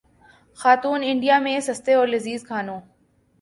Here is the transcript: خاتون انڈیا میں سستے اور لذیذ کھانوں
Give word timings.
خاتون 0.59 1.01
انڈیا 1.03 1.37
میں 1.39 1.59
سستے 1.59 1.93
اور 1.93 2.07
لذیذ 2.07 2.43
کھانوں 2.47 2.79